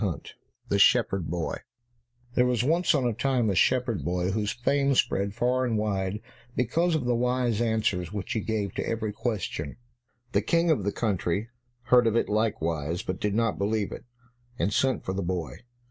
[0.01, 0.35] 152
[0.69, 1.57] The Shepherd Boy
[2.33, 6.21] There was once on a time a shepherd boy whose fame spread far and wide
[6.55, 9.77] because of the wise answers which he gave to every question.
[10.31, 11.49] The King of the country
[11.83, 14.05] heard of it likewise, but did not believe it,
[14.57, 15.57] and sent for the boy.